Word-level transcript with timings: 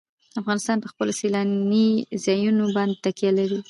افغانستان 0.41 0.77
په 0.81 0.87
خپلو 0.91 1.11
سیلاني 1.19 1.87
ځایونو 2.25 2.63
باندې 2.75 3.01
تکیه 3.03 3.31
لري. 3.37 3.57